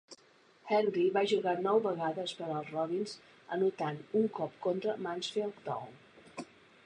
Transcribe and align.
Henry 0.75 1.03
va 1.17 1.21
jugar 1.31 1.53
nou 1.65 1.81
vegades 1.83 2.31
per 2.39 2.47
als 2.55 2.71
Robins 2.77 3.13
anotant 3.57 4.01
un 4.21 4.27
cop 4.39 4.55
contra 4.69 4.99
Mansfield 5.09 5.63
Town. 5.69 6.49